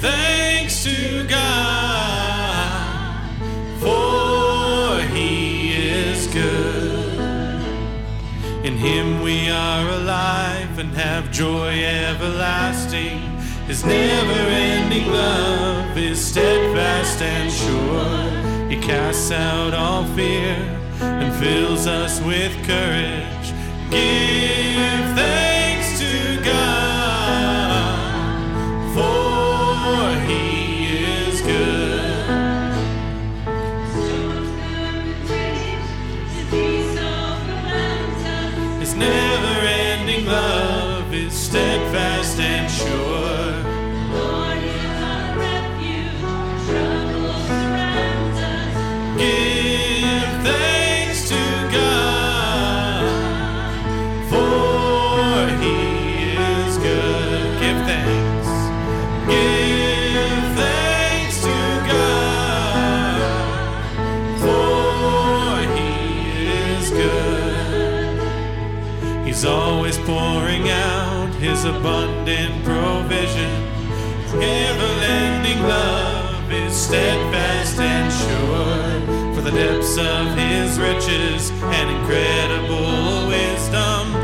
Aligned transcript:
thanks 0.00 0.82
to 0.84 1.26
God, 1.28 2.70
for 3.78 5.00
He 5.14 5.72
is 5.72 6.26
good. 6.28 7.20
In 8.64 8.76
Him 8.76 9.22
we 9.22 9.50
are 9.50 9.88
alive 9.88 10.78
and 10.78 10.92
have 10.94 11.30
joy 11.30 11.84
everlasting. 11.84 13.20
His 13.66 13.84
never 13.84 14.40
ending 14.50 15.06
love 15.08 15.96
is 15.96 16.18
steadfast 16.22 17.20
and 17.22 17.52
sure. 17.52 18.68
He 18.70 18.76
casts 18.80 19.30
out 19.30 19.74
all 19.74 20.04
fear 20.16 20.56
and 21.00 21.32
fills 21.42 21.86
us 21.86 22.20
with 22.22 22.52
courage. 22.66 23.52
Give 23.90 25.19
never 39.00 39.66
ending 39.66 40.26
love 40.26 41.12
is 41.12 41.32
steadfast 41.32 42.38
and 42.38 42.70
sure. 42.70 43.09
He's 69.30 69.44
always 69.44 69.96
pouring 69.98 70.68
out 70.70 71.32
His 71.34 71.64
abundant 71.64 72.64
provision. 72.64 73.48
Ever-lending 74.34 75.62
love 75.62 76.52
is 76.52 76.74
steadfast 76.74 77.78
and 77.78 78.12
sure. 78.12 79.34
For 79.36 79.42
the 79.42 79.52
depths 79.52 79.96
of 79.98 80.36
His 80.36 80.80
riches 80.80 81.52
and 81.62 81.90
incredible 81.96 83.28
wisdom 83.28 84.19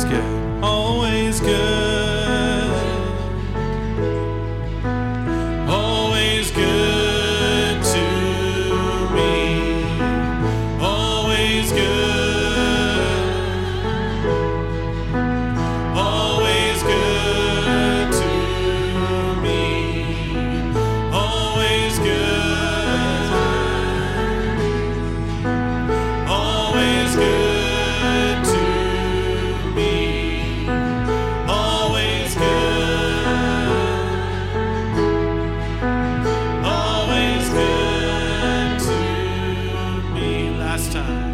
always 0.00 0.12
good, 0.14 0.64
always 0.64 1.40
good. 1.40 1.69
time. 40.90 41.29